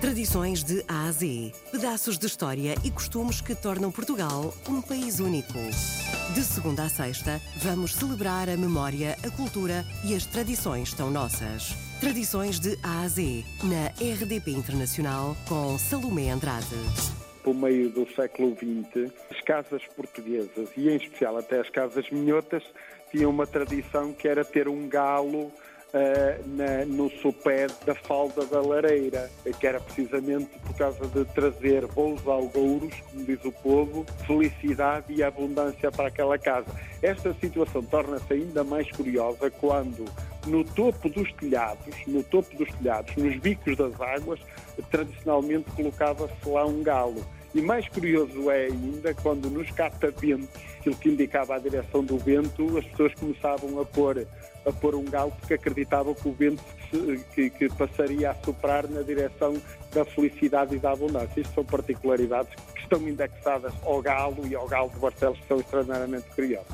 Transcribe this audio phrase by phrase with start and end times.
[0.00, 1.52] Tradições de A a Z.
[1.72, 5.58] Pedaços de história e costumes que tornam Portugal um país único.
[6.32, 11.74] De segunda a sexta, vamos celebrar a memória, a cultura e as tradições tão nossas.
[11.98, 16.76] Tradições de A a Z, na RDP Internacional, com Salomé Andrade.
[17.42, 22.62] Por meio do século XX, as casas portuguesas, e em especial até as casas minhotas,
[23.10, 25.50] tinham uma tradição que era ter um galo
[26.46, 32.26] na, no sopé da falda da lareira, que era precisamente por causa de trazer bons
[32.26, 36.66] algouros, como diz o povo, felicidade e abundância para aquela casa.
[37.02, 40.04] Esta situação torna-se ainda mais curiosa quando
[40.46, 44.40] no topo dos telhados, no topo dos telhados, nos bicos das águas,
[44.90, 47.24] tradicionalmente colocava-se lá um galo.
[47.54, 52.76] E mais curioso é ainda quando nos cataventos, aquilo que indicava a direção do vento,
[52.76, 54.26] as pessoas começavam a pôr,
[54.66, 56.62] a pôr um galo porque acreditavam que o vento
[57.34, 59.54] que, que passaria a soprar na direção
[59.92, 61.40] da felicidade e da abundância.
[61.40, 65.60] Isto são particularidades que estão indexadas ao galo e ao galo de Barcelos, que são
[65.60, 66.66] extraordinariamente curiosas.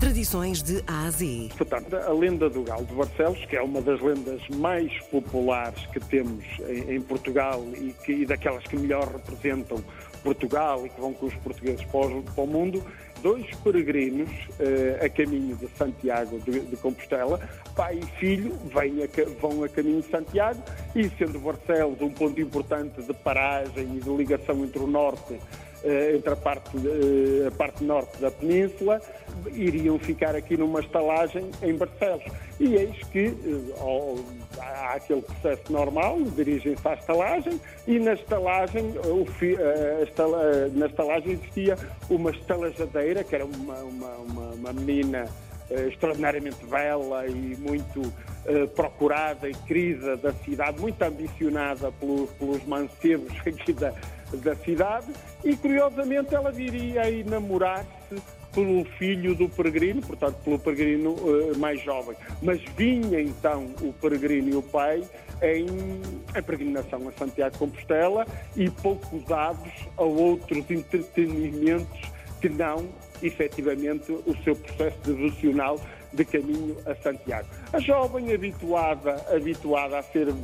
[0.00, 1.48] Tradições de A a Z.
[1.56, 5.98] Portanto, a lenda do Galo de Barcelos, que é uma das lendas mais populares que
[5.98, 9.82] temos em, em Portugal e, que, e daquelas que melhor representam
[10.26, 12.82] Portugal e que vão com os portugueses para o, para o mundo,
[13.22, 17.38] dois peregrinos eh, a caminho de Santiago de, de, Compostela,
[17.76, 20.60] pai e filho, vêm a, vão a caminho de Santiago
[20.96, 25.38] e sendo Barcelos um ponto importante de paragem e de ligação entre o norte
[25.84, 26.70] entre a parte,
[27.46, 29.00] a parte norte da península,
[29.52, 32.24] iriam ficar aqui numa estalagem em Barcelos.
[32.58, 38.94] E eis que eh, há aquele processo normal, dirigem-se à estalagem e na estalagem,
[40.74, 41.76] na estalagem existia
[42.08, 48.68] uma estalajadeira, que era uma, uma, uma, uma menina eh, extraordinariamente bela e muito uh,
[48.74, 53.92] procurada e querida da cidade, muito ambicionada pelo, pelos mancebos aqui da,
[54.32, 55.12] da cidade,
[55.44, 58.22] e curiosamente ela viria a namorar-se
[58.52, 62.16] pelo filho do peregrino, portanto pelo peregrino uh, mais jovem.
[62.40, 65.02] Mas vinha então o peregrino e o pai
[65.42, 68.26] em, em peregrinação a Santiago de Compostela
[68.56, 72.00] e pouco dados a outros entretenimentos
[72.40, 72.88] que não
[73.22, 75.80] efetivamente o seu processo devocional
[76.12, 77.48] de caminho a Santiago.
[77.72, 80.34] A jovem habituada, habituada a ser uh,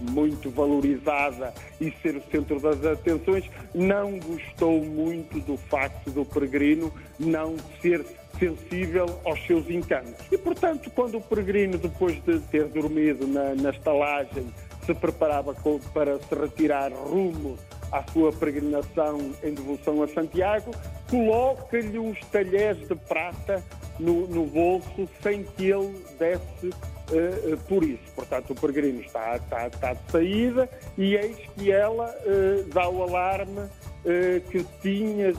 [0.00, 3.44] muito valorizada e ser o centro das atenções,
[3.74, 8.04] não gostou muito do facto do peregrino não ser
[8.38, 10.14] sensível aos seus encantos.
[10.32, 14.46] E, portanto, quando o peregrino, depois de ter dormido na, na estalagem,
[14.86, 15.54] se preparava
[15.92, 17.58] para se retirar rumo
[17.92, 20.70] à sua peregrinação em devoção a Santiago,
[21.08, 23.62] coloca-lhe uns talheres de prata
[23.98, 28.02] no, no, bolso sem que ele desse uh, por isso.
[28.14, 33.02] Portanto, o peregrino está, está, está de saída e eis que ela uh, dá o
[33.02, 35.32] alarme uh, que tinha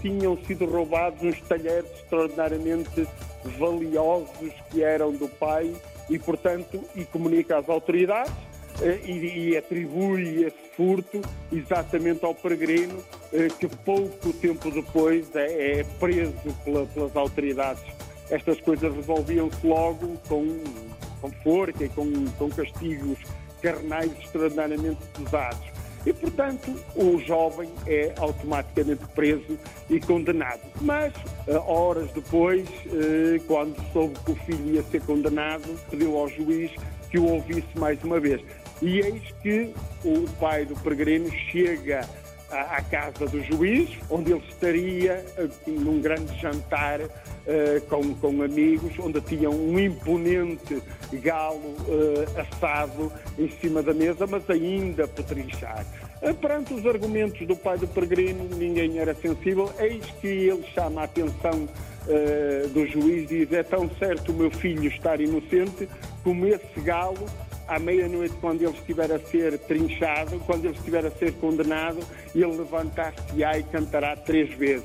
[0.00, 3.08] tinham sido roubados uns talheres extraordinariamente
[3.58, 5.72] valiosos que eram do pai
[6.10, 8.51] e, portanto, e comunica às autoridades
[8.84, 11.20] e, atribui esse furto
[11.52, 16.34] exatamente ao peregrino eh, que pouco tempo depois é, é preso
[16.64, 17.82] pela, pelas autoridades.
[18.30, 20.46] Estas coisas resolviam-se logo com,
[21.20, 23.18] com forca e com, com castigos
[23.60, 25.72] carnais extraordinariamente pesados.
[26.04, 29.56] E, portanto, o jovem é automaticamente preso
[29.88, 30.60] e condenado.
[30.80, 31.12] Mas,
[31.46, 32.68] eh, horas depois,
[33.46, 36.72] quando soube que o filho ia ser condenado, pediu ao juiz
[37.12, 38.42] que o ouvisse mais uma vez.
[38.82, 39.72] E eis que
[40.04, 42.04] o pai do peregrino chega
[42.50, 47.10] à, casa do juiz, onde ele estaria uh, num grande jantar uh,
[47.88, 50.82] com, com amigos, onde tinham um imponente
[51.12, 55.86] galo uh, assado em cima da mesa, mas ainda petrinchar.
[56.40, 61.04] Perante os argumentos do pai do peregrino, ninguém era sensível, eis que ele chama a
[61.04, 61.68] atenção
[62.06, 65.88] uh, do juiz e diz: É tão certo o meu filho estar inocente
[66.22, 67.26] como esse galo
[67.72, 72.00] à meia-noite, quando ele estiver a ser trinchado, quando ele estiver a ser condenado,
[72.34, 74.84] ele levantar-se-á e cantará três vezes.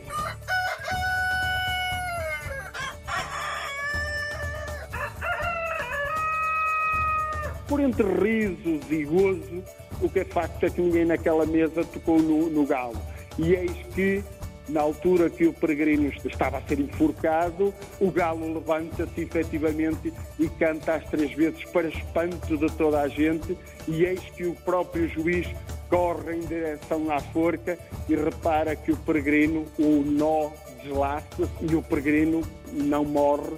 [7.67, 9.63] Por entre risos e gozo,
[10.01, 12.95] o que é facto é que ninguém naquela mesa tocou no, no galo.
[13.37, 14.23] E eis que
[14.69, 20.95] na altura que o peregrino estava a ser enforcado, o galo levanta-se efetivamente e canta
[20.95, 25.47] às três vezes para espanto de toda a gente, e eis que o próprio juiz
[25.89, 27.77] corre em direção à forca
[28.09, 30.51] e repara que o peregrino, o nó
[30.83, 32.41] deslaça e o peregrino
[32.73, 33.55] não morre.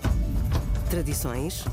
[0.90, 1.66] Tradições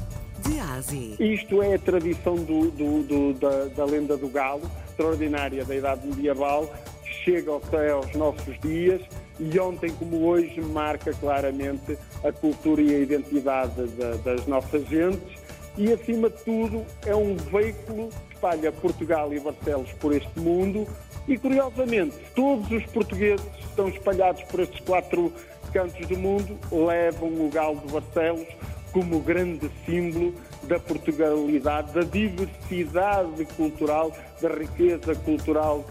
[0.47, 1.17] de Ásia.
[1.19, 6.07] Isto é a tradição do, do, do, da, da lenda do galo, extraordinária da idade
[6.07, 6.73] medieval
[7.03, 9.03] que chega até aos nossos dias
[9.39, 13.87] e ontem como hoje marca claramente a cultura e a identidade
[14.25, 15.47] das nossas gentes.
[15.77, 20.87] E acima de tudo é um veículo que espalha Portugal e Barcelos por este mundo.
[21.29, 25.33] E curiosamente todos os portugueses estão espalhados por estes quatro
[25.73, 28.49] cantos do mundo levam o galo de Barcelos
[28.93, 34.11] como grande símbolo da Portugalidade, da diversidade cultural,
[34.41, 35.85] da riqueza cultural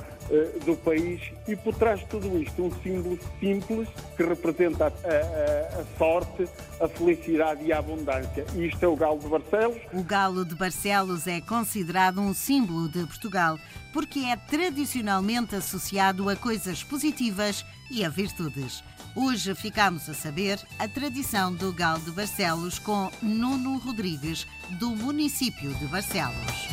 [0.65, 3.87] do país e por trás de tudo isto um símbolo simples
[4.17, 6.47] que representa a, a, a, sorte,
[6.79, 8.45] a felicidade e a abundância.
[8.55, 9.77] E isto é o galo de Barcelos.
[9.93, 13.59] O galo de Barcelos é considerado um símbolo de Portugal
[13.93, 18.83] porque é tradicionalmente associado a coisas positivas e a virtudes.
[19.15, 25.73] Hoje ficamos a saber a tradição do Galo de Barcelos com Nuno Rodrigues, do município
[25.75, 26.67] de Barcelos.